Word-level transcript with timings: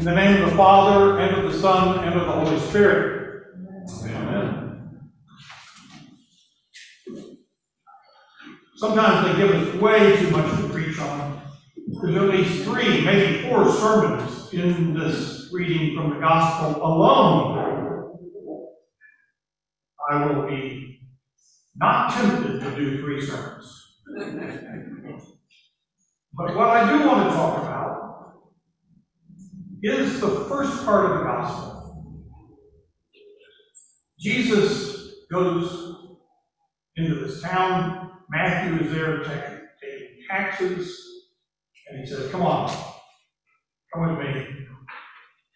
In 0.00 0.06
the 0.06 0.14
name 0.14 0.42
of 0.42 0.50
the 0.50 0.56
Father, 0.56 1.20
and 1.20 1.36
of 1.36 1.52
the 1.52 1.56
Son, 1.56 2.02
and 2.02 2.20
of 2.20 2.26
the 2.26 2.32
Holy 2.32 2.58
Spirit. 2.58 3.44
Amen. 4.02 5.00
Sometimes 8.76 9.28
they 9.28 9.36
give 9.40 9.54
us 9.54 9.74
way 9.80 10.16
too 10.16 10.30
much 10.30 10.50
to 10.60 10.68
preach 10.68 10.98
on. 10.98 11.40
There's 12.02 12.16
at 12.16 12.22
least 12.22 12.64
three, 12.64 13.04
maybe 13.04 13.48
four 13.48 13.70
sermons 13.70 14.52
in 14.52 14.94
this 14.94 15.48
reading 15.52 15.96
from 15.96 16.10
the 16.10 16.18
Gospel 16.18 16.82
alone. 16.84 18.18
I 20.10 20.26
will 20.26 20.48
be 20.48 20.98
not 21.76 22.12
tempted 22.12 22.60
to 22.60 22.76
do 22.76 23.00
three 23.00 23.24
sermons. 23.24 24.00
But 26.36 26.56
what 26.56 26.68
I 26.68 26.90
do 26.90 27.06
want 27.06 27.30
to 27.30 27.36
talk 27.36 27.62
about 27.62 27.93
is 29.84 30.20
the 30.20 30.46
first 30.48 30.84
part 30.84 31.10
of 31.10 31.18
the 31.18 31.24
gospel. 31.24 32.14
Jesus 34.18 35.26
goes 35.30 36.16
into 36.96 37.16
this 37.16 37.42
town. 37.42 38.12
Matthew 38.30 38.86
is 38.86 38.92
there 38.92 39.22
taking, 39.24 39.60
taxes. 40.30 41.00
And 41.88 42.00
he 42.00 42.06
says, 42.06 42.30
Come 42.30 42.42
on, 42.42 42.74
come 43.92 44.16
with 44.16 44.26
me. 44.26 44.46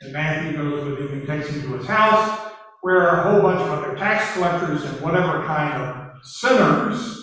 And 0.03 0.13
Matthew 0.13 0.57
goes 0.59 0.85
with 0.85 1.11
him 1.11 1.19
and 1.19 1.27
takes 1.27 1.49
him 1.49 1.63
to 1.63 1.79
his 1.79 1.87
house, 1.87 2.53
where 2.83 3.09
a 3.09 3.23
whole 3.23 3.43
bunch 3.43 3.61
of 3.61 3.71
other 3.71 3.97
tax 3.97 4.35
collectors 4.35 4.85
and 4.85 5.01
whatever 5.01 5.45
kind 5.45 5.83
of 5.83 6.11
sinners 6.23 7.17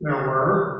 there 0.00 0.14
were 0.14 0.76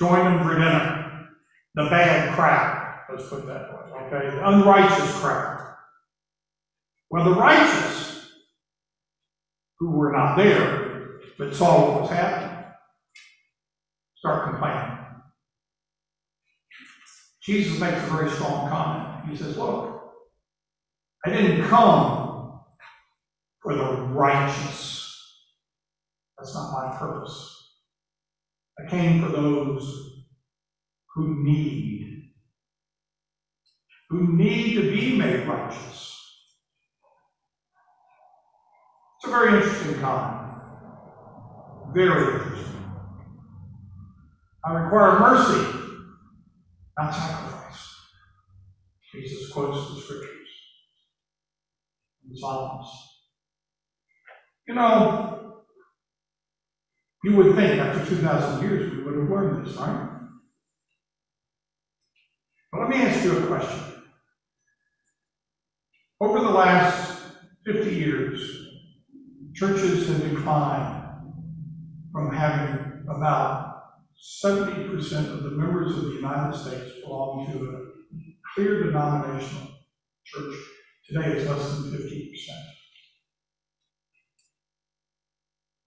join 0.00 0.32
him 0.32 0.42
for 0.42 0.54
dinner. 0.54 1.28
The 1.74 1.84
bad 1.84 2.34
crowd, 2.34 2.79
let's 3.10 3.28
put 3.28 3.46
that 3.46 3.70
way. 3.72 4.02
Okay, 4.06 4.36
the 4.36 4.48
unrighteous 4.48 5.18
crowd. 5.20 5.74
Well, 7.10 7.24
the 7.24 7.40
righteous, 7.40 8.28
who 9.78 9.90
were 9.90 10.12
not 10.12 10.36
there, 10.36 11.18
but 11.38 11.54
saw 11.54 11.92
what 11.92 12.02
was 12.02 12.10
happening, 12.10 12.64
start 14.16 14.50
complaining. 14.50 14.98
Jesus 17.42 17.80
makes 17.80 17.96
a 17.98 18.06
very 18.06 18.30
strong 18.30 18.68
comment. 18.68 19.30
He 19.30 19.36
says, 19.36 19.56
Look, 19.56 20.02
I 21.26 21.30
didn't 21.30 21.68
come 21.68 22.60
for 23.62 23.74
the 23.74 23.92
righteous. 24.12 25.06
That's 26.38 26.54
not 26.54 26.72
my 26.72 26.96
purpose. 26.96 27.56
I 28.78 28.88
came 28.88 29.22
for 29.22 29.30
those 29.30 30.24
who 31.14 31.42
need 31.42 32.09
who 34.10 34.36
need 34.36 34.74
to 34.74 34.90
be 34.90 35.16
made 35.16 35.46
righteous. 35.46 36.16
It's 39.16 39.26
a 39.26 39.30
very 39.30 39.56
interesting 39.56 40.00
comment. 40.00 40.52
Very 41.94 42.34
interesting. 42.34 42.84
I 44.64 44.72
require 44.72 45.20
mercy, 45.20 45.78
not 46.98 47.14
sacrifice. 47.14 47.94
Jesus 49.12 49.52
quotes 49.52 49.94
the 49.94 50.00
scriptures 50.00 50.48
in 52.24 52.32
the 52.32 52.38
Psalms. 52.38 52.88
You 54.66 54.74
know, 54.74 55.62
you 57.24 57.36
would 57.36 57.54
think 57.54 57.80
after 57.80 58.04
2,000 58.16 58.62
years 58.62 58.92
we 58.92 59.04
would 59.04 59.14
have 59.14 59.30
learned 59.30 59.66
this, 59.66 59.76
right? 59.76 60.08
But 62.72 62.80
let 62.82 62.90
me 62.90 62.96
ask 63.02 63.24
you 63.24 63.38
a 63.38 63.46
question. 63.46 63.89
Over 66.22 66.40
the 66.40 66.50
last 66.50 67.18
50 67.64 67.96
years, 67.96 68.68
churches 69.54 70.06
have 70.08 70.30
declined 70.30 71.02
from 72.12 72.30
having 72.30 73.06
about 73.08 73.84
70% 74.44 75.32
of 75.32 75.44
the 75.44 75.52
members 75.52 75.96
of 75.96 76.04
the 76.04 76.10
United 76.16 76.54
States 76.54 77.00
belong 77.02 77.50
to 77.50 77.58
a 77.58 78.34
clear 78.54 78.84
denominational 78.84 79.68
church. 80.26 80.54
Today 81.08 81.38
it's 81.38 81.48
less 81.48 81.78
than 81.78 81.90
50%. 81.90 82.30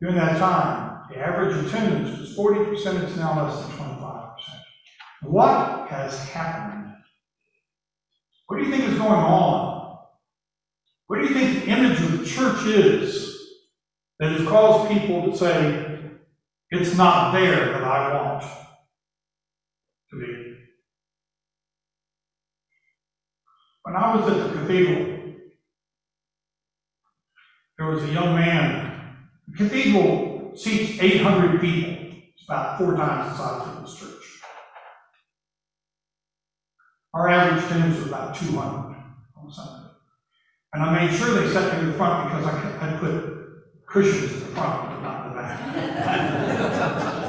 During 0.01 0.15
that 0.15 0.39
time, 0.39 1.01
the 1.11 1.19
average 1.19 1.63
attendance 1.63 2.19
was 2.19 2.35
40%, 2.35 3.03
it's 3.03 3.17
now 3.17 3.39
less 3.39 3.63
than 3.67 3.77
25%. 3.77 4.33
What 5.21 5.88
has 5.89 6.27
happened? 6.29 6.91
What 8.47 8.57
do 8.57 8.63
you 8.63 8.71
think 8.71 8.85
is 8.85 8.97
going 8.97 9.11
on 9.11 9.72
what 11.08 11.19
do 11.19 11.28
you 11.28 11.34
think 11.34 11.64
the 11.64 11.69
image 11.69 12.00
of 12.00 12.19
the 12.19 12.25
church 12.25 12.66
is 12.66 13.38
that 14.19 14.31
has 14.31 14.47
caused 14.47 14.91
people 14.91 15.30
to 15.30 15.38
say, 15.38 16.00
it's 16.72 16.96
not 16.97 17.34
there 17.34 17.74
that 17.74 17.84
I 17.84 18.16
want 18.16 18.44
to 20.09 20.19
be? 20.19 20.58
When 23.84 23.96
I 23.96 24.16
was 24.16 24.31
at 24.31 24.38
the 24.38 24.59
cathedral, 24.59 25.34
there 27.78 27.88
was 27.88 28.03
a 28.03 28.13
young 28.13 28.36
man. 28.36 29.18
The 29.50 29.58
cathedral 29.58 30.53
seats 30.56 31.02
800 31.02 31.59
people. 31.59 32.18
It's 32.36 32.46
about 32.47 32.78
four 32.78 32.96
times 32.96 33.31
the 33.31 33.38
size 33.38 33.68
of 33.68 33.81
this 33.84 33.96
church. 33.96 34.42
Our 37.13 37.28
average 37.28 37.66
attendance 37.66 38.00
was 38.00 38.08
about 38.08 38.36
200 38.36 38.96
on 39.36 39.52
Sunday. 39.52 39.82
And 40.73 40.84
I 40.84 41.06
made 41.06 41.16
sure 41.16 41.34
they 41.39 41.51
set 41.51 41.73
me 41.73 41.79
in 41.81 41.91
the 41.91 41.97
front 41.97 42.29
because 42.29 42.45
I 42.47 42.59
had 42.84 43.00
put 43.00 43.85
cushions 43.85 44.34
in 44.34 44.39
the 44.39 44.45
front, 44.47 44.89
but 44.89 45.01
not 45.01 45.28
in 45.28 45.34
the 45.34 45.41
back. 45.41 47.19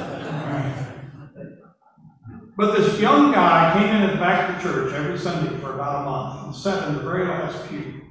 But 2.57 2.77
this 2.77 2.99
young 2.99 3.33
guy 3.33 3.73
came 3.73 3.93
in 3.93 4.03
at 4.03 4.13
the 4.13 4.19
back 4.19 4.49
of 4.49 4.55
the 4.55 4.61
church 4.61 4.93
every 4.93 5.17
Sunday 5.19 5.57
for 5.59 5.73
about 5.73 6.01
a 6.01 6.05
month 6.05 6.45
and 6.45 6.55
sat 6.55 6.87
in 6.87 6.95
the 6.95 7.01
very 7.01 7.27
last 7.27 7.67
pew. 7.67 8.01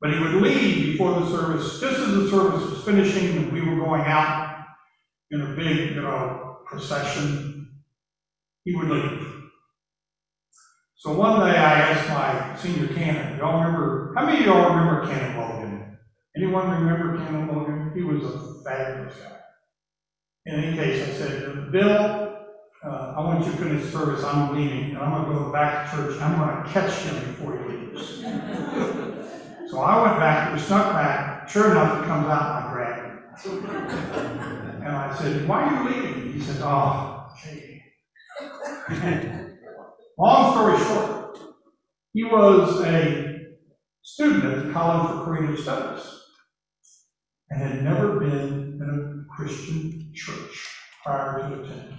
But 0.00 0.12
he 0.12 0.18
would 0.20 0.34
leave 0.34 0.92
before 0.92 1.20
the 1.20 1.30
service, 1.30 1.80
just 1.80 2.00
as 2.00 2.14
the 2.14 2.28
service 2.28 2.68
was 2.68 2.82
finishing 2.82 3.36
and 3.36 3.52
we 3.52 3.60
were 3.60 3.76
going 3.76 4.02
out 4.02 4.66
in 5.30 5.40
a 5.40 5.54
big, 5.54 5.94
you 5.94 6.02
know, 6.02 6.58
procession. 6.66 7.70
He 8.64 8.74
would 8.74 8.88
leave. 8.88 9.35
So 10.98 11.12
one 11.12 11.40
day 11.40 11.58
I 11.58 11.90
asked 11.90 12.08
my 12.08 12.56
senior 12.56 12.88
canon, 12.94 13.36
y'all 13.36 13.62
remember, 13.62 14.14
how 14.16 14.24
many 14.24 14.38
of 14.40 14.46
y'all 14.46 14.74
remember 14.74 15.06
Canon 15.06 15.36
Logan? 15.38 15.98
Anyone 16.34 16.70
remember 16.70 17.18
Canon 17.18 17.48
Logan? 17.48 17.92
He 17.94 18.00
was 18.02 18.24
a 18.24 18.62
fabulous 18.64 19.14
guy. 19.14 19.36
In 20.46 20.54
any 20.54 20.74
case, 20.74 21.06
I 21.06 21.12
said, 21.12 21.70
Bill, 21.70 21.90
uh, 22.82 23.14
I 23.14 23.20
want 23.20 23.44
you 23.44 23.52
to 23.52 23.58
finish 23.58 23.92
service. 23.92 24.24
I'm 24.24 24.56
leaving, 24.56 24.92
and 24.92 24.98
I'm 24.98 25.10
going 25.12 25.26
to 25.26 25.44
go 25.44 25.52
back 25.52 25.90
to 25.90 25.96
church, 25.96 26.18
I'm 26.22 26.38
going 26.38 26.64
to 26.64 26.70
catch 26.70 27.02
him 27.02 27.14
before 27.26 27.58
he 27.58 27.76
leaves. 27.76 28.20
so 29.70 29.80
I 29.80 30.02
went 30.02 30.18
back, 30.18 30.54
we 30.54 30.58
snuck 30.58 30.94
back. 30.94 31.46
Sure 31.46 31.72
enough, 31.72 32.00
he 32.00 32.06
comes 32.06 32.26
out, 32.26 32.56
and 32.56 32.64
I 32.64 32.72
grab 32.72 33.04
him. 33.04 33.20
and 34.82 34.96
I 34.96 35.14
said, 35.14 35.46
Why 35.46 35.62
are 35.62 35.84
you 35.84 35.90
leaving? 35.90 36.32
He 36.32 36.40
said, 36.40 36.62
Oh, 36.62 37.28
gee. 37.42 37.82
Long 40.18 40.52
story 40.52 40.78
short, 40.78 41.38
he 42.14 42.24
was 42.24 42.80
a 42.80 43.48
student 44.02 44.44
at 44.44 44.66
the 44.66 44.72
College 44.72 45.10
for 45.10 45.24
Creative 45.24 45.58
Studies 45.58 46.06
and 47.50 47.60
had 47.60 47.82
never 47.84 48.18
been 48.18 48.80
in 48.80 49.26
a 49.28 49.34
Christian 49.36 50.10
church 50.14 50.68
prior 51.04 51.38
to 51.38 51.62
attending. 51.62 51.98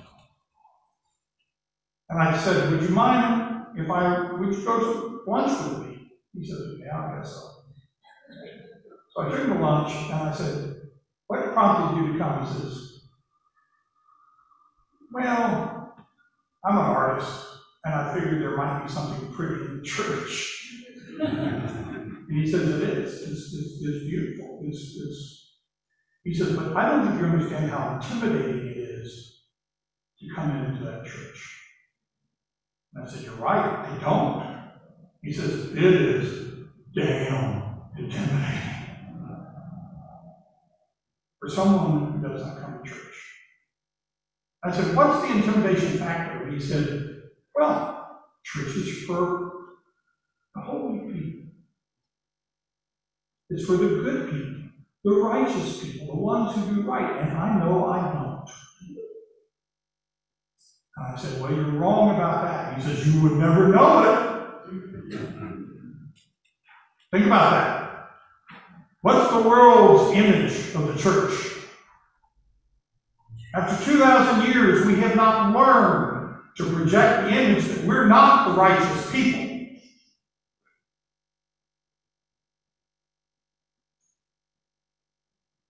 And 2.09 2.19
I 2.19 2.35
said, 2.35 2.71
Would 2.71 2.81
you 2.81 2.89
mind 2.89 3.67
if 3.77 3.89
I 3.89 4.31
would 4.33 4.53
you 4.53 4.65
go 4.65 4.79
to 4.79 5.21
lunch 5.27 5.51
with 5.69 5.87
me? 5.87 6.09
He 6.33 6.47
said, 6.47 6.57
Yeah, 6.79 6.99
I 6.99 7.17
guess 7.17 7.33
so. 7.33 7.49
So 9.13 9.21
I 9.21 9.29
took 9.29 9.39
him 9.41 9.53
to 9.53 9.59
lunch 9.59 9.93
and 9.93 10.13
I 10.13 10.31
said, 10.31 10.75
What 11.27 11.53
prompted 11.53 12.01
you 12.01 12.13
to 12.13 12.19
come? 12.19 12.45
He 12.47 12.53
says, 12.53 13.01
Well, 15.13 15.93
I'm 16.65 16.77
an 16.77 16.83
artist, 16.83 17.46
and 17.87 17.95
I 17.95 18.13
figured 18.13 18.41
there 18.41 18.57
might 18.57 18.83
be 18.83 18.91
something 18.91 19.31
pretty 19.31 19.63
in 19.63 19.77
the 19.77 19.81
church. 19.81 20.83
and 21.21 22.27
he 22.27 22.45
says 22.45 22.67
it 22.67 22.81
is. 22.81 23.21
It's, 23.21 23.53
it's, 23.53 23.81
it's 23.81 24.03
beautiful. 24.03 24.59
It's, 24.63 24.97
it's, 24.97 25.53
he 26.25 26.33
says, 26.33 26.53
but 26.57 26.75
I 26.75 26.89
don't 26.89 27.07
think 27.07 27.21
you 27.21 27.27
understand 27.27 27.71
how 27.71 27.95
intimidating 27.95 28.67
it 28.67 28.77
is 28.77 29.43
to 30.19 30.35
come 30.35 30.57
into 30.57 30.83
that 30.83 31.05
church. 31.05 31.63
And 32.93 33.05
I 33.05 33.09
said, 33.09 33.23
You're 33.23 33.35
right, 33.35 33.89
they 33.89 34.01
don't. 34.01 34.69
He 35.23 35.31
says, 35.31 35.71
It 35.71 35.77
is 35.77 36.65
damn 36.93 37.83
intimidating. 37.97 38.73
For 41.39 41.47
someone 41.47 42.11
who 42.11 42.27
does 42.27 42.45
not 42.45 42.59
come 42.59 42.81
to 42.83 42.89
church. 42.89 43.23
I 44.65 44.71
said, 44.71 44.93
What's 44.93 45.21
the 45.21 45.37
intimidation 45.37 45.99
factor? 45.99 46.49
He 46.49 46.59
said, 46.59 47.16
Well, 47.57 48.21
church 48.43 48.75
is 48.75 49.05
for 49.05 49.51
the 50.55 50.61
holy 50.61 51.11
people, 51.11 51.49
it's 53.49 53.65
for 53.65 53.77
the 53.77 53.87
good 53.87 54.29
people, 54.29 54.69
the 55.03 55.11
righteous 55.15 55.81
people, 55.81 56.07
the 56.07 56.21
ones 56.21 56.55
who 56.55 56.75
do 56.75 56.81
right. 56.83 57.21
And 57.21 57.37
I 57.37 57.57
know 57.59 57.85
I 57.85 58.13
don't. 58.13 58.49
And 60.97 61.07
I 61.13 61.15
said, 61.17 61.41
Well, 61.41 61.53
you're 61.53 61.71
wrong 61.71 62.15
about 62.15 62.43
that. 62.43 62.75
He 62.77 62.83
says, 62.83 63.07
You 63.07 63.21
would 63.23 63.33
never 63.33 63.69
know 63.69 64.03
it. 64.03 64.37
Think 67.11 67.25
about 67.25 67.51
that. 67.51 68.09
What's 69.01 69.31
the 69.31 69.47
world's 69.47 70.13
image 70.15 70.75
of 70.75 70.87
the 70.87 70.97
church? 70.97 71.53
After 73.55 73.91
2,000 73.91 74.53
years, 74.53 74.85
we 74.85 74.95
have 74.97 75.15
not 75.15 75.55
learned 75.55 76.16
to 76.57 76.65
project 76.65 77.23
the 77.23 77.29
image 77.29 77.65
that 77.65 77.85
we're 77.85 78.07
not 78.07 78.49
the 78.49 78.53
righteous 78.55 79.11
people. 79.11 79.47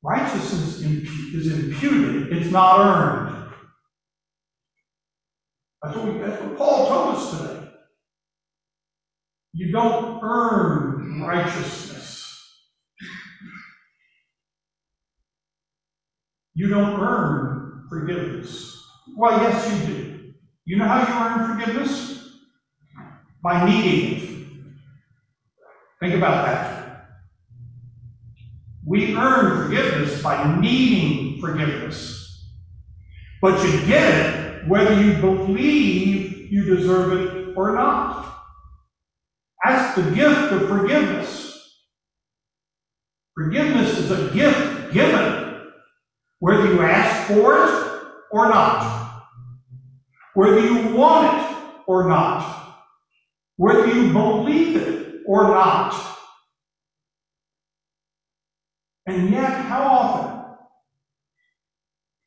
Righteousness 0.04 0.82
is 0.82 1.52
imputed, 1.52 2.32
it's 2.32 2.52
not 2.52 2.80
earned. 2.80 3.52
That's 5.84 5.98
what, 5.98 6.14
we, 6.14 6.20
that's 6.20 6.42
what 6.42 6.58
Paul 6.58 6.88
told 6.88 7.16
us 7.16 7.38
today. 7.38 7.70
You 9.54 9.72
don't 9.72 10.24
earn 10.24 11.22
righteousness. 11.24 12.58
You 16.54 16.70
don't 16.70 17.00
earn 17.00 17.86
forgiveness. 17.90 18.82
Well, 19.16 19.42
yes, 19.42 19.88
you 19.88 19.96
do. 19.96 20.07
You 20.68 20.76
know 20.76 20.86
how 20.86 21.00
you 21.00 21.42
earn 21.42 21.58
forgiveness? 21.58 22.30
By 23.42 23.70
needing 23.70 24.18
it. 24.18 24.30
Think 26.02 26.16
about 26.16 26.46
that. 26.46 27.06
We 28.86 29.16
earn 29.16 29.64
forgiveness 29.64 30.22
by 30.22 30.60
needing 30.60 31.40
forgiveness. 31.40 32.52
But 33.42 33.64
you 33.64 33.86
get 33.88 34.14
it 34.14 34.68
whether 34.68 35.02
you 35.02 35.14
believe 35.22 36.52
you 36.52 36.76
deserve 36.76 37.14
it 37.14 37.58
or 37.58 37.72
not. 37.72 38.44
That's 39.64 39.96
the 39.96 40.12
gift 40.12 40.52
of 40.52 40.68
forgiveness. 40.68 41.80
Forgiveness 43.36 43.98
is 44.00 44.12
a 44.12 44.34
gift 44.34 44.94
given, 44.94 45.62
whether 46.40 46.66
you 46.74 46.82
ask 46.82 47.28
for 47.30 47.54
it 47.64 48.02
or 48.32 48.50
not, 48.50 49.07
whether 50.38 50.60
you 50.60 50.96
want 50.96 51.42
it 51.42 51.58
or 51.88 52.08
not, 52.08 52.76
whether 53.56 53.88
you 53.88 54.14
believe 54.14 54.76
it 54.76 55.24
or 55.26 55.46
not. 55.46 55.96
And 59.08 59.32
yet, 59.32 59.50
how 59.52 59.82
often, 59.82 60.56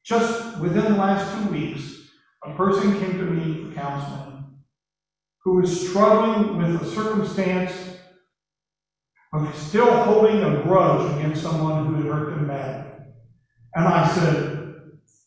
just 0.05 0.59
within 0.59 0.87
the 0.87 0.99
last 0.99 1.39
two 1.39 1.53
weeks, 1.53 2.01
a 2.45 2.53
person 2.57 2.99
came 2.99 3.17
to 3.19 3.25
me 3.27 3.63
for 3.63 3.75
counseling 3.75 4.45
who 5.45 5.61
is 5.61 5.89
struggling 5.89 6.59
with 6.59 6.83
a 6.83 6.87
circumstance 6.87 7.73
of 9.33 9.55
still 9.57 10.03
holding 10.03 10.43
a 10.43 10.65
grudge 10.65 11.15
against 11.17 11.45
someone 11.45 11.87
who 11.87 11.95
had 11.95 12.07
hurt 12.07 12.31
them 12.31 12.49
badly. 12.49 13.05
And 13.77 13.87
I 13.87 14.09
said, 14.09 14.75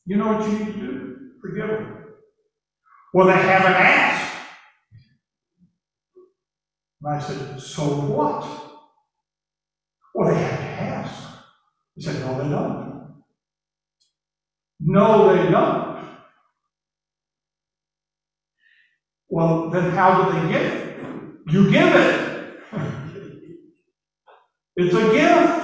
You 0.05 0.17
know 0.17 0.33
what 0.33 0.51
you 0.51 0.59
need 0.59 0.65
to 0.65 0.73
do? 0.73 1.17
Forgive 1.41 1.69
them. 1.69 1.92
Well, 3.13 3.27
they 3.27 3.33
haven't 3.33 3.73
asked. 3.73 4.35
And 7.03 7.15
I 7.15 7.19
said, 7.19 7.59
So 7.61 7.83
what? 7.83 8.43
Well, 10.15 10.33
they 10.33 10.41
have 10.41 10.59
to 10.59 10.65
ask. 10.65 11.23
He 11.95 12.01
said, 12.01 12.25
No, 12.25 12.41
they 12.43 12.49
don't. 12.49 13.13
No, 14.79 15.35
they 15.35 15.51
don't. 15.51 15.93
Well, 19.29 19.69
then 19.69 19.91
how 19.91 20.23
do 20.23 20.39
they 20.41 20.51
get 20.51 20.61
it? 20.65 21.05
You 21.47 21.71
give 21.71 21.95
it. 21.95 22.59
It's 24.75 24.95
a 24.95 25.11
gift. 25.11 25.63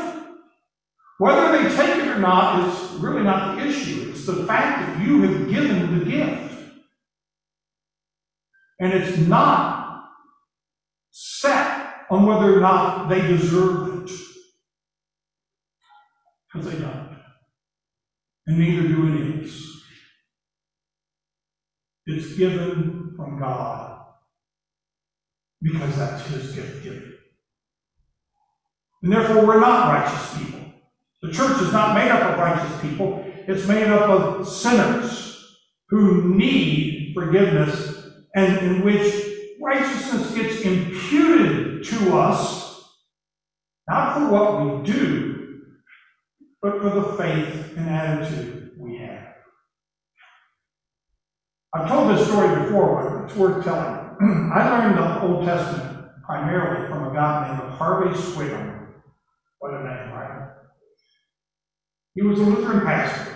Whether 1.18 1.52
they 1.52 1.76
take 1.76 1.98
it 1.98 2.08
or 2.10 2.20
not 2.20 2.70
is 2.70 2.92
really 3.00 3.24
not 3.24 3.58
the 3.58 3.66
issue. 3.66 4.12
It's 4.12 4.28
the 4.28 4.46
fact 4.46 4.86
that 4.86 5.06
you 5.06 5.22
have 5.24 5.50
given 5.50 5.98
the 5.98 6.06
gift. 6.06 6.49
And 8.80 8.94
it's 8.94 9.18
not 9.18 10.10
set 11.12 12.06
on 12.10 12.26
whether 12.26 12.58
or 12.58 12.62
not 12.62 13.10
they 13.10 13.22
deserve 13.22 14.04
it. 14.04 14.12
Because 16.54 16.72
they 16.72 16.80
don't. 16.80 17.18
And 18.48 18.58
neither 18.58 18.88
do 18.88 19.08
any 19.08 19.40
of 19.40 19.46
us. 19.46 19.66
It's 22.08 22.36
given 22.36 23.14
from 23.16 23.40
God 23.40 24.00
because 25.62 25.96
that's 25.98 26.26
His 26.28 26.56
gift 26.56 26.84
given. 26.84 27.14
And 29.04 29.12
therefore, 29.12 29.46
we're 29.46 29.60
not 29.60 29.94
righteous 29.94 30.38
people. 30.38 30.60
The 31.22 31.32
church 31.32 31.62
is 31.62 31.72
not 31.72 31.94
made 31.96 32.10
up 32.10 32.32
of 32.32 32.40
righteous 32.40 32.82
people, 32.82 33.26
it's 33.48 33.68
made 33.68 33.88
up 33.88 34.10
of 34.10 34.48
sinners 34.48 35.58
who 35.90 36.36
need 36.36 37.14
forgiveness 37.14 37.99
and 38.36 38.58
in 38.60 38.84
which 38.84 39.14
righteousness 39.62 40.34
gets 40.36 40.62
imputed 40.62 41.84
to 41.86 42.16
us, 42.18 42.88
not 43.90 44.16
for 44.16 44.30
what 44.32 44.84
we 44.84 44.84
do, 44.92 45.60
but 46.62 46.82
for 46.82 46.90
the 46.90 47.04
faith 47.18 47.74
and 47.78 47.90
attitude 47.90 48.72
we 48.78 48.98
have. 49.00 49.28
I've 51.74 51.90
told 51.90 52.18
this 52.18 52.28
story 52.28 52.64
before, 52.64 53.02
but 53.04 53.26
it's 53.26 53.36
worth 53.38 53.64
telling. 53.64 53.96
I 54.54 54.70
learned 54.70 54.98
the 54.98 55.22
Old 55.22 55.46
Testament 55.46 56.10
primarily 56.26 56.88
from 56.90 57.10
a 57.10 57.14
guy 57.14 57.48
named 57.48 57.74
Harvey 57.74 58.16
Swigum. 58.18 58.88
What 59.60 59.74
a 59.74 59.84
name, 59.84 60.12
right? 60.12 60.50
He 62.16 62.24
was 62.24 62.40
a 62.40 62.44
Lutheran 62.44 62.86
pastor, 62.86 63.32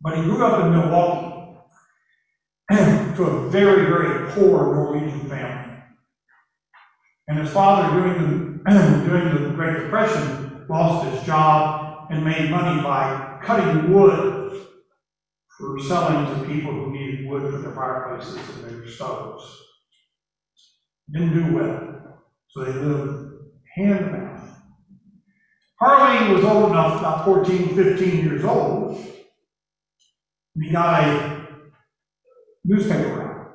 but 0.00 0.16
he 0.18 0.24
grew 0.24 0.44
up 0.44 0.64
in 0.64 0.72
Milwaukee 0.72 1.36
to 3.20 3.26
a 3.26 3.50
very, 3.50 3.82
very 3.82 4.32
poor 4.32 4.74
Norwegian 4.74 5.28
family. 5.28 5.76
And 7.28 7.38
his 7.38 7.52
father, 7.52 7.94
during 7.94 8.14
the, 8.64 8.70
during 9.04 9.44
the 9.44 9.50
Great 9.54 9.82
Depression, 9.84 10.64
lost 10.68 11.06
his 11.06 11.22
job 11.26 12.08
and 12.10 12.24
made 12.24 12.50
money 12.50 12.82
by 12.82 13.38
cutting 13.42 13.92
wood 13.92 14.58
for 15.56 15.78
selling 15.78 16.26
to 16.26 16.46
people 16.46 16.72
who 16.72 16.92
needed 16.92 17.26
wood 17.28 17.52
for 17.52 17.58
their 17.58 17.74
fireplaces 17.74 18.48
and 18.48 18.68
their 18.68 18.86
stoves. 18.86 19.44
Didn't 21.12 21.34
do 21.34 21.52
well, 21.52 22.16
so 22.48 22.64
they 22.64 22.72
lived 22.72 23.34
hand 23.76 24.00
to 24.00 24.10
mouth. 24.10 24.48
Harley 25.78 26.32
was 26.32 26.44
old 26.44 26.70
enough, 26.70 27.00
about 27.00 27.24
14, 27.24 27.74
15 27.74 28.24
years 28.24 28.44
old. 28.44 28.98
He 30.54 30.70
got 30.70 31.04
a 31.04 31.39
newspaper. 32.64 33.46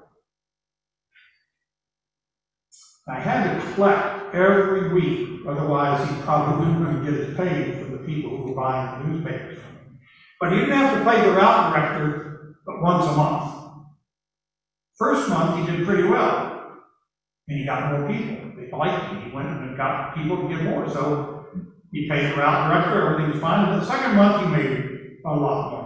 I 3.07 3.19
had 3.19 3.59
to 3.59 3.73
collect 3.73 4.35
every 4.35 4.93
week, 4.93 5.41
otherwise 5.47 6.09
he 6.09 6.21
probably 6.23 6.65
wouldn't 6.79 7.03
get 7.03 7.13
his 7.13 7.37
pay 7.37 7.79
from 7.79 7.91
the 7.91 7.99
people 7.99 8.35
who 8.37 8.43
were 8.45 8.55
buying 8.55 9.03
the 9.03 9.09
newspapers 9.09 9.59
but 10.39 10.51
he 10.51 10.59
didn't 10.59 10.75
have 10.75 10.99
to 10.99 11.09
pay 11.09 11.21
the 11.21 11.31
route 11.35 11.73
director 11.73 12.55
but 12.65 12.81
once 12.81 13.05
a 13.05 13.15
month. 13.15 13.51
First 14.97 15.29
month, 15.29 15.59
he 15.59 15.65
did 15.65 15.85
pretty 15.85 16.07
well. 16.07 16.51
And 17.47 17.59
he 17.59 17.65
got 17.65 17.91
more 17.91 18.07
people. 18.07 18.51
They 18.55 18.69
liked 18.71 19.11
him. 19.11 19.29
He 19.29 19.35
went 19.35 19.49
and 19.49 19.77
got 19.77 20.15
people 20.15 20.37
to 20.37 20.47
give 20.47 20.63
more. 20.63 20.89
So 20.89 21.45
he 21.91 22.07
paid 22.09 22.31
the 22.31 22.37
route 22.37 22.69
director, 22.69 23.01
everything 23.01 23.31
was 23.31 23.41
fine. 23.41 23.69
And 23.69 23.81
the 23.81 23.85
second 23.85 24.15
month, 24.15 24.45
he 24.45 24.47
made 24.51 25.19
a 25.25 25.35
lot 25.35 25.71
more. 25.71 25.84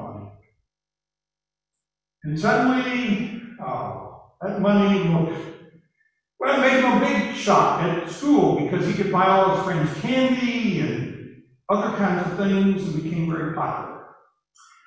And 2.29 2.39
suddenly, 2.39 3.41
oh, 3.59 4.21
that 4.39 4.61
money 4.61 5.09
looked, 5.09 5.33
well, 6.39 6.59
it 6.59 6.61
made 6.61 6.83
him 6.83 6.97
a 6.97 6.99
big 6.99 7.35
shot 7.35 7.81
at 7.81 8.07
school 8.07 8.59
because 8.59 8.85
he 8.85 8.93
could 8.93 9.11
buy 9.11 9.25
all 9.25 9.55
his 9.55 9.65
friends 9.65 9.99
candy 9.99 10.79
and 10.79 11.41
other 11.69 11.97
kinds 11.97 12.27
of 12.27 12.37
things 12.37 12.83
and 12.83 13.01
became 13.01 13.31
very 13.31 13.55
popular. 13.55 14.03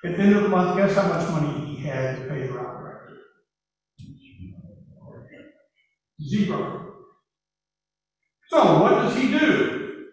At 0.05 0.15
the 0.15 0.23
end 0.23 0.37
of 0.37 0.43
the 0.43 0.47
month, 0.47 0.77
guess 0.77 0.95
how 0.95 1.09
much 1.09 1.29
money 1.31 1.65
he 1.65 1.83
had 1.85 2.15
to 2.15 2.29
pay 2.29 2.47
the 2.47 2.53
route 2.53 2.77
director? 2.79 3.17
Zero. 6.21 6.93
So 8.47 8.81
what 8.81 9.01
does 9.01 9.17
he 9.17 9.37
do? 9.37 10.05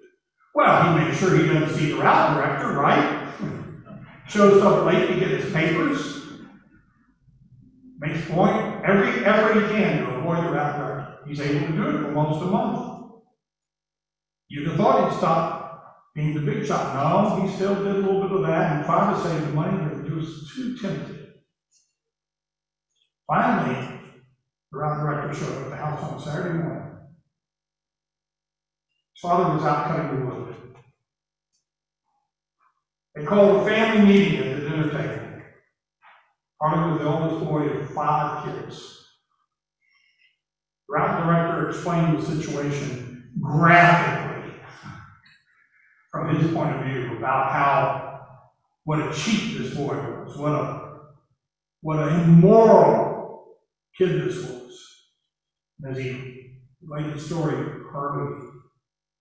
Well, 0.52 0.98
he 0.98 1.04
makes 1.04 1.20
sure 1.20 1.36
he 1.36 1.46
doesn't 1.46 1.78
see 1.78 1.92
the 1.92 1.98
route 1.98 2.34
director, 2.34 2.72
right? 2.72 3.28
Shows 4.28 4.60
up 4.62 4.84
late 4.84 5.06
to 5.06 5.14
get 5.14 5.28
his 5.28 5.52
papers. 5.52 6.19
Makes 8.00 8.22
point 8.22 8.60
every 8.84 9.24
effort 9.24 9.52
he 9.54 9.62
can 9.62 9.98
to 9.98 10.08
avoid 10.08 10.42
the 10.42 10.48
route 10.48 10.74
director. 10.74 11.06
He's 11.24 11.40
able 11.40 11.62
to 11.62 11.72
do 11.72 11.88
it 11.90 12.00
for 12.00 12.12
almost 12.14 12.42
a 12.42 12.46
month. 12.46 12.80
You'd 14.48 14.66
have 14.66 14.76
thought 14.76 14.98
he'd 14.98 15.12
stop 15.12 15.50
being 16.14 16.34
the 16.34 16.40
big 16.40 16.64
shot. 16.64 16.92
No, 16.92 17.32
he 17.34 17.46
still 17.46 17.76
did 17.76 17.96
a 17.96 18.00
little 18.00 18.20
bit 18.20 18.32
of 18.32 18.42
that 18.42 18.68
and 18.68 18.82
tried 18.82 19.08
to 19.08 19.16
save 19.16 19.44
the 19.44 19.50
money, 19.50 19.76
but 19.76 19.94
he 20.02 20.10
was 20.10 20.40
too 20.54 20.72
tempted. 20.74 21.16
Finally, 23.28 23.86
the 24.72 24.78
route 24.78 24.98
director 24.98 25.32
showed 25.32 25.54
up 25.54 25.62
at 25.62 25.70
the 25.70 25.76
house 25.76 26.02
on 26.02 26.18
Saturday 26.18 26.50
morning. 26.50 26.82
His 29.14 29.20
father 29.22 29.46
was 29.46 29.64
out 29.64 29.84
cutting 29.84 30.08
the 30.08 30.16
wood. 30.16 30.50
They 33.16 33.22
called 33.22 33.52
a 33.52 33.56
family 33.56 34.00
meeting 34.00 34.36
at 34.38 34.50
the 34.50 34.58
dinner 34.58 34.86
table. 34.86 35.19
Was 36.60 36.98
the 36.98 37.06
oldest 37.06 37.44
boy 37.44 37.68
of 37.68 37.90
five 37.92 38.44
kids. 38.44 39.08
Route 40.88 41.24
director 41.24 41.68
explained 41.68 42.18
the 42.18 42.22
situation 42.22 43.30
graphically 43.40 44.54
from 46.10 46.28
his 46.36 46.52
point 46.52 46.76
of 46.76 46.86
view 46.86 47.16
about 47.18 47.52
how 47.52 48.26
what 48.84 49.00
a 49.00 49.12
cheat 49.12 49.58
this 49.58 49.74
boy 49.74 49.96
was, 49.96 50.36
what 50.36 50.52
a 50.54 51.00
what 51.82 52.00
an 52.00 52.20
immoral 52.20 53.44
kid 53.96 54.20
this 54.20 54.42
was. 54.44 54.72
As 55.86 55.98
he 55.98 56.52
related 56.82 57.16
the 57.16 57.20
story, 57.20 57.56
Harley 57.92 58.36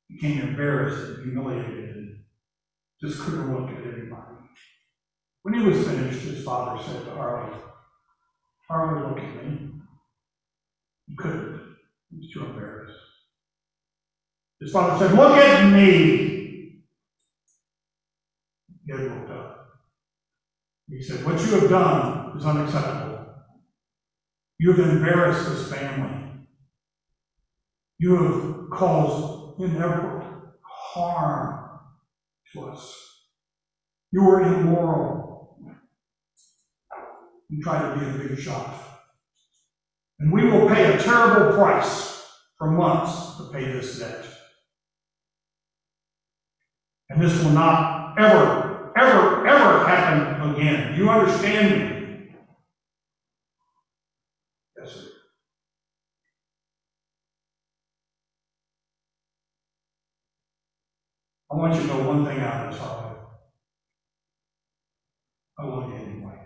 became 0.10 0.40
embarrassed 0.42 1.04
and 1.04 1.24
humiliated 1.24 1.96
and 1.96 2.18
just 3.02 3.22
couldn't 3.22 3.54
look 3.54 3.70
at 3.72 3.86
anybody. 3.86 4.39
When 5.50 5.58
he 5.60 5.66
was 5.66 5.84
finished, 5.84 6.22
his 6.26 6.44
father 6.44 6.78
said 6.78 7.06
to 7.06 7.12
Harley, 7.12 7.52
Harley, 8.70 9.02
look 9.02 9.24
at 9.24 9.34
me. 9.34 9.64
He 11.08 11.16
couldn't. 11.16 11.56
He 12.12 12.18
was 12.18 12.28
too 12.28 12.44
embarrassed. 12.44 12.94
His 14.62 14.72
father 14.72 14.94
said, 14.94 15.12
Look 15.12 15.36
at 15.38 15.64
me. 15.64 16.38
He 18.86 18.94
looked 18.94 19.32
up. 19.32 19.50
He 20.88 21.02
said, 21.02 21.26
What 21.26 21.44
you 21.44 21.54
have 21.54 21.68
done 21.68 22.30
is 22.36 22.46
unacceptable. 22.46 23.24
You 24.60 24.72
have 24.72 24.80
embarrassed 24.80 25.48
this 25.48 25.64
family. 25.64 26.28
You 28.00 28.14
have 28.14 28.46
caused 28.72 29.26
inevitable 29.58 30.24
harm 30.94 31.58
to 32.54 32.62
us. 32.64 33.10
You 34.14 34.24
were 34.24 34.42
immoral. 34.42 35.19
You 37.50 37.62
try 37.64 37.82
to 37.82 38.00
be 38.00 38.06
a 38.06 38.28
big 38.28 38.38
shot. 38.38 38.76
And 40.20 40.32
we 40.32 40.44
will 40.46 40.68
pay 40.68 40.94
a 40.94 40.98
terrible 40.98 41.58
price 41.58 42.24
for 42.58 42.72
months 42.72 43.38
to 43.38 43.50
pay 43.52 43.72
this 43.72 44.00
debt. 44.00 44.26
And 47.10 47.22
this 47.22 47.44
will 47.44 47.52
not 47.52 48.20
ever, 48.20 48.92
ever, 48.98 49.48
ever 49.48 49.88
happen 49.88 50.54
again. 50.54 50.96
You 50.96 51.10
understand 51.10 51.72
me? 51.72 52.30
Yes, 54.78 54.94
sir. 54.94 55.06
I 61.52 61.56
want 61.56 61.74
you 61.76 61.82
to 61.82 61.88
know 61.88 62.08
one 62.08 62.26
thing 62.26 62.40
out 62.42 62.66
of 62.66 62.72
this, 62.74 62.82
Harley. 62.82 63.16
I 65.58 65.66
love 65.66 65.90
you 65.90 65.96
anyway. 65.96 66.40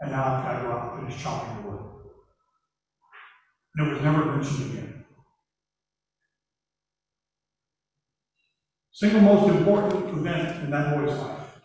And 0.00 0.10
now 0.10 0.34
I've 0.34 0.44
got 0.44 0.56
to 0.56 0.62
go 0.62 0.72
out 0.72 0.91
and 1.02 1.10
finish 1.10 1.22
chopping 1.22 1.64
wood. 1.64 1.80
And 3.76 3.86
it 3.86 3.92
was 3.92 4.02
never 4.02 4.24
mentioned 4.26 4.70
again. 4.70 5.04
Single 8.92 9.22
most 9.22 9.56
important 9.56 10.18
event 10.18 10.64
in 10.64 10.70
that 10.70 10.94
boy's 10.94 11.18
life. 11.18 11.60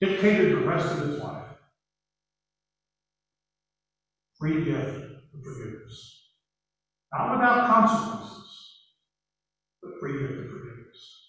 Dictated 0.00 0.52
the 0.52 0.66
rest 0.66 0.92
of 0.92 1.08
his 1.08 1.18
life. 1.18 1.46
Free 4.38 4.64
gift 4.64 4.98
of 5.34 5.42
forgiveness. 5.42 6.30
Not 7.12 7.36
without 7.36 7.66
consequences, 7.66 8.92
but 9.82 9.92
free 9.98 10.20
gift 10.20 10.40
of 10.40 10.50
forgiveness. 10.50 11.26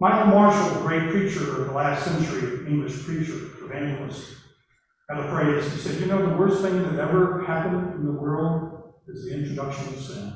Michael 0.00 0.28
Marshall, 0.28 0.78
a 0.78 0.82
great 0.82 1.10
preacher 1.10 1.60
of 1.60 1.66
the 1.66 1.72
last 1.72 2.06
century, 2.06 2.66
English 2.66 3.04
preacher, 3.04 3.34
evangelist, 3.62 4.34
had 5.10 5.18
a 5.18 5.28
phrase. 5.28 5.70
He 5.70 5.78
said, 5.78 6.00
You 6.00 6.06
know, 6.06 6.26
the 6.26 6.36
worst 6.36 6.62
thing 6.62 6.82
that 6.82 6.98
ever 6.98 7.44
happened 7.44 7.96
in 7.96 8.06
the 8.06 8.12
world 8.12 8.94
is 9.06 9.26
the 9.26 9.34
introduction 9.36 9.88
of 9.88 10.00
sin. 10.00 10.32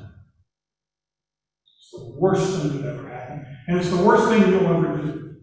It's 1.65 1.91
the 1.93 2.13
worst 2.19 2.61
thing 2.61 2.79
that 2.79 2.93
ever 2.93 3.09
happened. 3.09 3.43
And 3.67 3.77
it's 3.77 3.89
the 3.89 4.03
worst 4.03 4.29
thing 4.29 4.51
you'll 4.51 4.67
ever 4.67 4.97
do. 4.97 5.35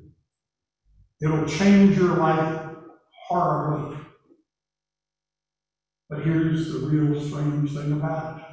It'll 1.21 1.47
change 1.47 1.97
your 1.97 2.17
life 2.19 2.69
horribly. 3.27 3.99
But 6.09 6.23
here's 6.23 6.73
the 6.73 6.87
real 6.87 7.21
strange 7.21 7.75
thing 7.75 7.93
about 7.93 8.39
it. 8.39 8.45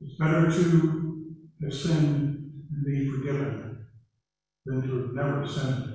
It's 0.00 0.18
better 0.18 0.50
to 0.50 1.34
have 1.62 1.74
sinned 1.74 2.50
and 2.72 2.84
be 2.84 3.10
forgiven 3.10 3.67
than 4.68 4.82
to 4.82 4.98
have 4.98 5.14
never 5.14 5.46
sinned 5.46 5.88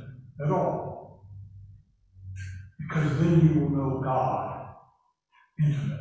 at 0.44 0.50
all. 0.50 1.28
Because 2.80 3.18
then 3.20 3.40
you 3.40 3.60
will 3.60 3.70
know 3.70 4.02
God 4.04 4.68
intimately. 5.60 6.00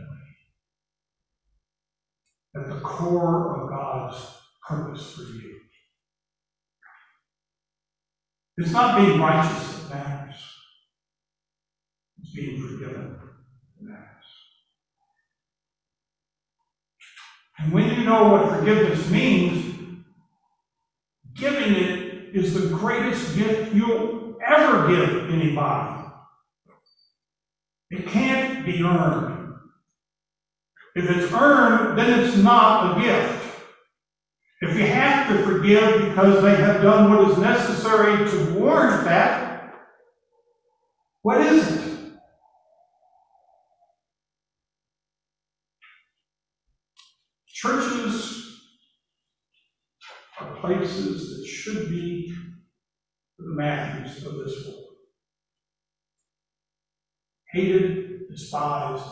At 2.57 2.69
the 2.69 2.81
core 2.81 3.62
of 3.62 3.69
God's 3.69 4.17
purpose 4.67 5.12
for 5.12 5.23
you. 5.23 5.61
It's 8.57 8.73
not 8.73 8.99
being 8.99 9.21
righteous 9.21 9.88
that 9.88 9.91
matters. 9.91 10.43
It's 12.23 12.35
being 12.35 12.59
forgiven 12.59 13.19
that 13.19 13.83
matters. 13.83 14.26
And 17.59 17.73
when 17.73 17.95
you 17.95 18.05
know 18.05 18.31
what 18.31 18.59
forgiveness 18.59 19.11
means, 19.11 20.00
giving 21.35 21.75
it 21.75 22.12
is 22.35 22.55
the 22.55 22.75
greatest 22.77 23.37
gift 23.37 23.75
you'll 23.75 24.37
ever 24.47 24.89
give 24.89 25.31
anybody. 25.31 26.05
It 27.91 28.07
can't 28.07 28.65
be 28.65 28.83
earned. 28.83 29.55
If 30.95 31.11
it's 31.11 31.33
earned, 31.33 31.99
then 31.99 32.21
it's 32.21 32.37
not 32.37 32.97
a 32.97 33.01
gift. 33.03 33.43
If 34.62 34.77
you 34.77 34.87
have 34.87 35.29
to 35.29 35.45
forgive 35.45 36.09
because 36.09 36.43
they 36.43 36.55
have 36.55 36.83
done 36.83 37.11
what 37.11 37.31
is 37.31 37.39
necessary 37.39 38.31
to 38.31 38.55
warrant 38.55 39.05
that, 39.05 39.75
what 41.23 41.41
is 41.41 41.67
it? 41.69 41.83
Churches 47.47 48.61
are 50.41 50.57
places 50.76 51.37
that 51.37 51.47
should 51.47 51.88
be 51.88 52.33
for 53.37 53.43
the 53.45 53.55
Matthews 53.55 54.25
of 54.25 54.38
this 54.38 54.67
world. 54.67 54.87
Hated, 57.50 58.29
despised, 58.31 59.05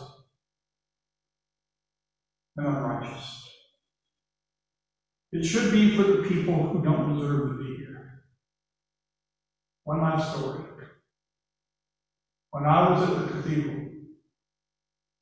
and 2.56 2.66
unrighteous. 2.66 3.48
It 5.32 5.44
should 5.44 5.70
be 5.70 5.96
for 5.96 6.02
the 6.02 6.28
people 6.28 6.54
who 6.54 6.82
don't 6.82 7.14
deserve 7.14 7.50
to 7.50 7.58
be 7.58 7.76
here. 7.76 8.24
One 9.84 10.02
last 10.02 10.36
story. 10.36 10.64
When 12.50 12.64
I 12.64 12.90
was 12.90 13.08
at 13.08 13.16
the 13.16 13.32
cathedral, 13.32 13.86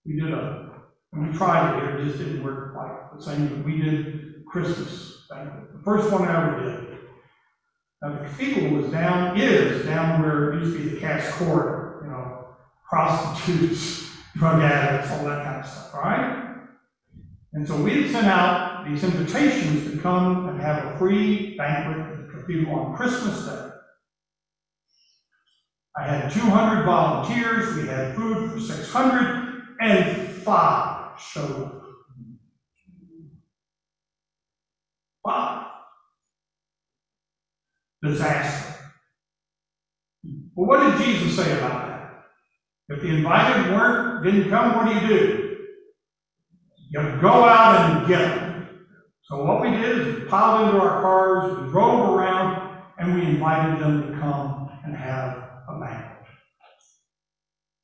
we 0.06 0.18
did 0.18 0.32
a 0.32 0.68
and 1.12 1.26
we 1.26 1.36
tried 1.36 1.74
it 1.74 1.80
here, 1.80 1.96
it 1.98 2.04
just 2.06 2.18
didn't 2.18 2.44
work 2.44 2.74
quite 2.74 3.16
the 3.16 3.22
same, 3.22 3.48
but 3.48 3.64
we 3.64 3.80
did 3.80 4.44
Christmas 4.46 5.26
banquet. 5.30 5.77
First 5.88 6.12
one 6.12 6.28
I 6.28 6.48
ever 6.48 6.62
did. 6.62 6.98
Now, 8.02 8.12
the 8.12 8.18
cathedral 8.18 8.74
was 8.74 8.92
down, 8.92 9.40
is 9.40 9.86
down 9.86 10.20
where 10.20 10.52
it 10.52 10.60
used 10.60 10.76
to 10.76 10.82
be 10.82 10.90
the 10.90 11.00
Cass 11.00 11.32
Corridor, 11.38 12.00
you 12.02 12.10
know, 12.10 12.48
prostitutes, 12.86 14.06
drug 14.36 14.60
addicts, 14.60 15.10
all 15.10 15.24
that 15.24 15.46
kind 15.46 15.60
of 15.60 15.66
stuff, 15.66 15.94
all 15.94 16.02
right? 16.02 16.58
And 17.54 17.66
so 17.66 17.82
we 17.82 18.02
had 18.02 18.10
sent 18.10 18.26
out 18.26 18.84
these 18.84 19.02
invitations 19.02 19.90
to 19.90 19.98
come 20.02 20.50
and 20.50 20.60
have 20.60 20.84
a 20.84 20.98
free 20.98 21.56
banquet 21.56 21.96
at 21.96 22.18
the 22.18 22.32
cathedral 22.34 22.78
on 22.78 22.94
Christmas 22.94 23.46
Day. 23.46 23.70
I 25.96 26.02
had 26.02 26.30
200 26.30 26.84
volunteers, 26.84 27.74
we 27.76 27.86
had 27.86 28.14
food 28.14 28.50
for 28.50 28.60
600, 28.60 29.62
and 29.80 30.32
five 30.44 31.18
showed 31.18 31.62
up. 31.62 31.82
Five. 35.24 35.64
Disaster. 38.02 38.74
Well, 40.54 40.68
what 40.68 40.80
did 40.80 41.04
Jesus 41.04 41.36
say 41.36 41.58
about 41.58 41.86
that? 41.86 42.24
If 42.88 43.02
the 43.02 43.08
invited 43.08 43.72
weren't, 43.72 44.24
didn't 44.24 44.50
come, 44.50 44.76
what 44.76 44.86
do 44.86 44.94
you 44.94 45.08
do? 45.08 45.56
You 46.90 47.18
go 47.20 47.44
out 47.44 47.90
and 47.90 48.08
get 48.08 48.18
them. 48.18 48.68
So 49.22 49.44
what 49.44 49.60
we 49.60 49.70
did 49.70 49.98
is 49.98 50.20
we 50.20 50.24
piled 50.24 50.68
into 50.68 50.80
our 50.80 51.02
cars, 51.02 51.58
we 51.60 51.70
drove 51.70 52.14
around, 52.14 52.82
and 52.98 53.14
we 53.14 53.26
invited 53.26 53.80
them 53.80 54.02
to 54.02 54.18
come 54.18 54.70
and 54.84 54.96
have 54.96 55.36
a 55.68 55.78
banquet. 55.78 56.26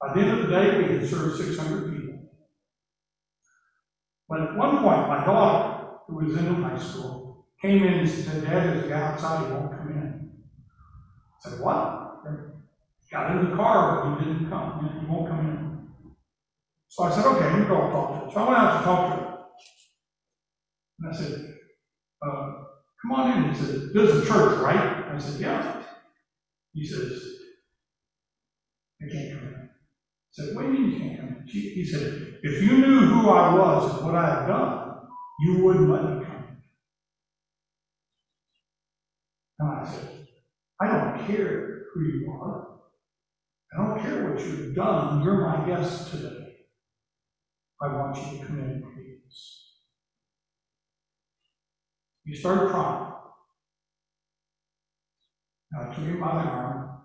By 0.01 0.15
the 0.15 0.21
end 0.21 0.31
of 0.31 0.47
the 0.47 0.55
day, 0.55 0.79
we 0.79 0.99
had 0.99 1.09
served 1.09 1.37
600 1.37 1.93
people. 1.93 2.31
But 4.29 4.41
at 4.41 4.57
one 4.57 4.79
point, 4.79 5.09
my 5.09 5.25
daughter, 5.25 5.87
who 6.09 6.17
was 6.17 6.37
in 6.37 6.63
high 6.63 6.79
school, 6.79 7.24
came 7.65 7.83
in 7.83 8.01
and 8.01 8.09
said, 8.09 8.43
Dad, 8.43 8.75
there's 8.75 8.85
a 8.85 8.89
guy 8.89 9.01
outside, 9.01 9.47
he 9.47 9.53
won't 9.53 9.73
come 9.73 9.89
in. 9.89 10.31
I 11.33 11.49
said, 11.49 11.61
What? 11.61 12.25
Got 13.11 13.37
in 13.37 13.51
the 13.51 13.57
car, 13.57 14.11
but 14.11 14.19
he 14.19 14.25
didn't 14.25 14.51
come. 14.51 14.99
He 15.01 15.07
won't 15.07 15.29
come 15.29 15.41
in. 15.41 15.89
So 16.89 17.05
I 17.05 17.11
said, 17.11 17.25
Okay, 17.25 17.59
me 17.59 17.65
go 17.67 17.91
talk 17.91 18.13
to 18.13 18.25
him. 18.25 18.31
So 18.33 18.41
I 18.41 18.49
went 18.49 18.59
out 18.59 18.79
to 18.79 18.85
talk 18.85 19.07
to 19.09 19.17
him. 19.17 19.35
And 21.01 21.15
I 21.15 21.17
said, 21.17 21.55
uh, 22.27 22.53
Come 23.03 23.13
on 23.13 23.33
in. 23.45 23.49
He 23.51 23.55
said, 23.55 23.77
This 23.95 24.11
is 24.13 24.25
a 24.25 24.27
church, 24.27 24.61
right? 24.61 25.07
I 25.11 25.19
said, 25.19 25.41
Yeah. 25.41 25.83
He 26.75 26.85
says, 26.85 27.13
I 29.03 29.11
can't 29.11 29.33
come 29.33 29.49
in. 29.49 29.55
I 29.55 29.69
said, 30.33 30.55
What 30.55 30.67
do 30.67 30.73
you 30.73 30.81
mean 30.81 30.91
you 30.91 30.99
can't 30.99 31.21
come 31.21 31.29
in? 31.29 31.45
He 31.47 31.85
said, 31.85 32.35
If 32.43 32.63
you 32.63 32.77
knew 32.79 33.01
who 33.07 33.31
I 33.31 33.55
was 33.55 33.97
and 33.97 34.05
what 34.05 34.17
I 34.17 34.41
had 34.41 34.47
done, 34.49 34.97
you 35.41 35.65
wouldn't 35.65 35.89
let 35.91 36.05
me 36.05 36.25
come 36.27 36.37
in. 36.37 36.63
And 39.61 39.69
I 39.71 39.85
said, 39.91 40.27
I 40.81 40.89
don't 40.89 41.27
care 41.27 41.84
who 41.95 42.03
you 42.03 42.33
are. 42.33 42.67
I 43.73 43.77
don't 43.77 44.01
care 44.01 44.31
what 44.31 44.45
you've 44.45 44.75
done. 44.75 45.23
You're 45.23 45.47
my 45.47 45.67
guest 45.67 46.11
today. 46.11 46.57
I 47.83 47.89
want 47.89 48.17
you 48.17 48.39
to 48.39 48.47
come 48.47 48.59
in, 48.59 48.83
please. 48.83 49.65
He 52.25 52.35
started 52.35 52.71
crying. 52.71 53.13
And 55.73 55.87
I 55.87 55.95
took 55.95 56.05
him 56.05 56.21
by 56.21 56.43
the 56.43 56.49
arm 56.49 57.03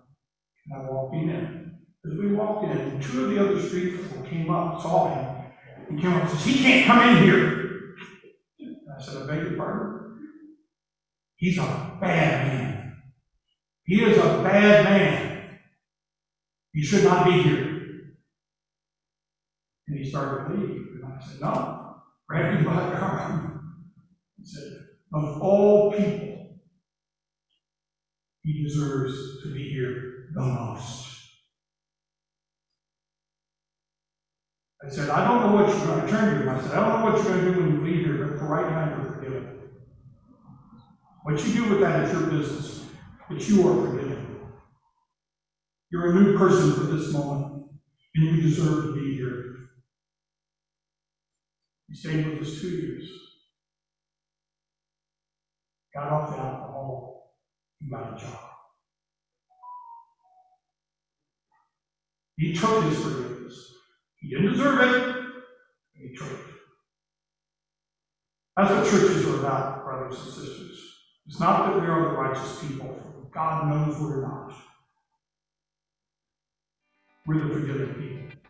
and 0.66 0.82
I 0.82 0.90
walked 0.90 1.14
him 1.14 1.28
in. 1.28 1.78
As 2.04 2.18
we 2.18 2.32
walked 2.32 2.64
in, 2.64 3.00
two 3.00 3.24
of 3.24 3.30
the 3.30 3.44
other 3.44 3.60
street 3.60 4.00
people 4.00 4.22
came 4.22 4.50
up, 4.50 4.80
saw 4.80 5.12
him, 5.12 5.52
and 5.88 6.00
came 6.00 6.12
up 6.12 6.22
and 6.22 6.30
says, 6.30 6.44
He 6.44 6.62
can't 6.62 6.86
come 6.86 7.08
in 7.08 7.22
here. 7.22 7.94
And 8.60 8.76
I 8.96 9.02
said, 9.02 9.22
I 9.22 9.26
beg 9.26 9.42
your 9.42 9.56
pardon? 9.56 10.18
He's 11.36 11.58
a 11.58 11.98
bad 12.00 12.46
man. 12.46 12.69
He 13.90 14.04
is 14.04 14.18
a 14.18 14.40
bad 14.44 14.84
man. 14.84 15.58
He 16.72 16.84
should 16.84 17.02
not 17.02 17.24
be 17.24 17.42
here. 17.42 18.06
And 19.88 19.98
he 19.98 20.08
started 20.08 20.44
to 20.44 20.54
leave. 20.54 21.02
And 21.02 21.12
I 21.12 21.20
said, 21.20 21.40
No. 21.40 21.96
Grabbed 22.28 22.58
him 22.58 22.66
by 22.66 22.88
the 22.88 22.96
arm. 22.96 23.82
He 24.38 24.46
said, 24.46 24.62
Of 25.12 25.42
all 25.42 25.90
people, 25.90 26.60
he 28.44 28.62
deserves 28.62 29.42
to 29.42 29.52
be 29.52 29.70
here 29.70 30.28
the 30.34 30.42
most. 30.42 31.08
I 34.86 34.88
said, 34.88 35.10
I 35.10 35.26
don't 35.26 35.50
know 35.50 35.64
what 35.64 35.76
you're 35.76 35.86
going 35.88 36.06
to 36.06 36.12
turn 36.12 36.34
to 36.36 36.42
him. 36.42 36.48
I 36.48 36.60
said, 36.60 36.78
I 36.78 36.88
don't 36.88 37.00
know 37.00 37.10
what 37.10 37.24
you're 37.24 37.32
going 37.32 37.44
to 37.44 37.54
do 37.54 37.60
when 37.60 37.74
you 37.74 37.84
leave 37.84 38.06
here, 38.06 38.24
but 38.24 38.38
for 38.38 38.46
right 38.46 38.70
now 38.70 38.94
you're 38.94 39.14
forgiven. 39.16 39.58
What 41.24 41.44
you 41.44 41.54
do 41.54 41.70
with 41.70 41.80
that 41.80 42.04
is 42.04 42.12
your 42.12 42.30
business, 42.30 42.79
but 43.30 43.48
you 43.48 43.68
are 43.68 43.86
forgiven. 43.86 44.26
You're 45.90 46.10
a 46.10 46.20
new 46.20 46.36
person 46.36 46.72
for 46.74 46.80
this 46.92 47.12
moment, 47.12 47.62
and 48.16 48.24
you 48.24 48.42
deserve 48.42 48.86
to 48.86 48.92
be 48.94 49.14
here. 49.14 49.54
He 51.88 51.94
stayed 51.94 52.26
with 52.26 52.42
us 52.42 52.60
two 52.60 52.68
years. 52.68 53.08
Got 55.94 56.08
off 56.08 56.30
the 56.30 56.38
alcohol, 56.38 57.34
and 57.80 57.90
got 57.90 58.16
a 58.16 58.20
job. 58.20 58.38
He 62.36 62.52
took 62.52 62.82
his 62.84 63.00
forgiveness. 63.00 63.74
He 64.20 64.30
didn't 64.30 64.52
deserve 64.52 64.80
it, 64.80 65.24
he 65.94 66.16
took 66.16 66.32
it. 66.32 66.38
That's 68.56 68.70
what 68.72 68.90
churches 68.90 69.24
are 69.26 69.38
about, 69.38 69.84
brothers 69.84 70.20
and 70.20 70.32
sisters. 70.32 70.94
It's 71.26 71.38
not 71.38 71.66
that 71.66 71.80
we 71.80 71.86
are 71.86 72.08
the 72.08 72.16
righteous 72.16 72.60
people. 72.60 73.09
God 73.32 73.68
knows 73.68 74.00
we're 74.00 74.22
not. 74.22 74.52
We're 77.26 77.44
the 77.44 77.54
forgiven 77.54 77.94
people. 77.94 78.40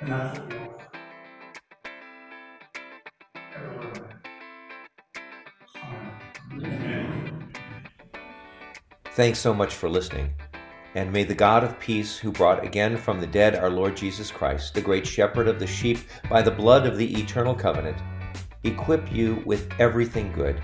And 0.00 0.10
that's 0.10 0.38
what 0.38 0.48
we. 0.48 0.56
Amen. 6.64 7.52
Thanks 9.12 9.38
so 9.38 9.54
much 9.54 9.74
for 9.74 9.88
listening. 9.88 10.34
And 10.96 11.12
may 11.12 11.22
the 11.22 11.34
God 11.34 11.62
of 11.62 11.78
peace, 11.78 12.16
who 12.16 12.32
brought 12.32 12.64
again 12.64 12.96
from 12.96 13.20
the 13.20 13.26
dead 13.26 13.54
our 13.54 13.70
Lord 13.70 13.96
Jesus 13.96 14.30
Christ, 14.30 14.74
the 14.74 14.80
great 14.80 15.06
shepherd 15.06 15.46
of 15.46 15.60
the 15.60 15.66
sheep, 15.66 15.98
by 16.28 16.42
the 16.42 16.50
blood 16.50 16.86
of 16.86 16.96
the 16.96 17.20
eternal 17.20 17.54
covenant, 17.54 17.98
equip 18.64 19.12
you 19.12 19.42
with 19.46 19.70
everything 19.78 20.32
good, 20.32 20.60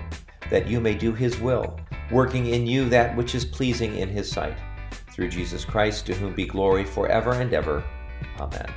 that 0.49 0.67
you 0.67 0.81
may 0.81 0.95
do 0.95 1.13
his 1.13 1.39
will, 1.39 1.79
working 2.11 2.47
in 2.47 2.67
you 2.67 2.89
that 2.89 3.15
which 3.15 3.35
is 3.35 3.45
pleasing 3.45 3.97
in 3.97 4.09
his 4.09 4.31
sight. 4.31 4.57
Through 5.11 5.29
Jesus 5.29 5.63
Christ, 5.63 6.05
to 6.07 6.13
whom 6.13 6.33
be 6.33 6.45
glory 6.45 6.85
forever 6.85 7.33
and 7.33 7.53
ever. 7.53 7.83
Amen. 8.39 8.71